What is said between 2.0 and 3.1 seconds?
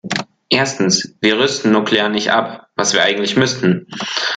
nicht ab, was wir